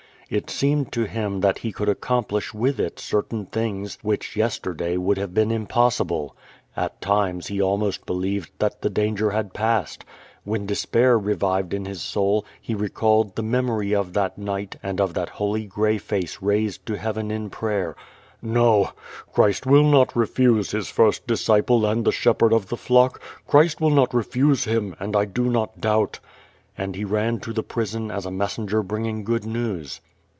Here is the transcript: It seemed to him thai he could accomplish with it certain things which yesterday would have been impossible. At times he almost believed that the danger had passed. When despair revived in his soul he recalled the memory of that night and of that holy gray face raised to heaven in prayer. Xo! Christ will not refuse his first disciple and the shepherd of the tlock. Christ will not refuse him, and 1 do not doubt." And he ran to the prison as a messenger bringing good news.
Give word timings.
It 0.33 0.49
seemed 0.49 0.93
to 0.93 1.03
him 1.07 1.41
thai 1.41 1.55
he 1.59 1.73
could 1.73 1.89
accomplish 1.89 2.53
with 2.53 2.79
it 2.79 2.99
certain 3.01 3.47
things 3.47 3.97
which 4.01 4.37
yesterday 4.37 4.95
would 4.95 5.17
have 5.17 5.33
been 5.33 5.51
impossible. 5.51 6.37
At 6.73 7.01
times 7.01 7.47
he 7.47 7.61
almost 7.61 8.05
believed 8.05 8.49
that 8.59 8.81
the 8.81 8.89
danger 8.89 9.31
had 9.31 9.53
passed. 9.53 10.05
When 10.45 10.65
despair 10.65 11.19
revived 11.19 11.73
in 11.73 11.83
his 11.83 12.01
soul 12.01 12.45
he 12.61 12.73
recalled 12.73 13.35
the 13.35 13.43
memory 13.43 13.93
of 13.93 14.13
that 14.13 14.37
night 14.37 14.77
and 14.81 15.01
of 15.01 15.13
that 15.15 15.27
holy 15.27 15.65
gray 15.65 15.97
face 15.97 16.37
raised 16.41 16.85
to 16.85 16.95
heaven 16.97 17.29
in 17.29 17.49
prayer. 17.49 17.97
Xo! 18.41 18.93
Christ 19.33 19.65
will 19.65 19.83
not 19.83 20.15
refuse 20.15 20.71
his 20.71 20.89
first 20.89 21.27
disciple 21.27 21.85
and 21.85 22.05
the 22.05 22.11
shepherd 22.13 22.53
of 22.53 22.69
the 22.69 22.77
tlock. 22.77 23.19
Christ 23.47 23.81
will 23.81 23.89
not 23.89 24.13
refuse 24.13 24.63
him, 24.63 24.95
and 24.97 25.13
1 25.13 25.31
do 25.33 25.49
not 25.49 25.81
doubt." 25.81 26.21
And 26.77 26.95
he 26.95 27.03
ran 27.03 27.41
to 27.41 27.51
the 27.51 27.63
prison 27.63 28.09
as 28.09 28.25
a 28.25 28.31
messenger 28.31 28.81
bringing 28.81 29.25
good 29.25 29.45
news. 29.45 29.99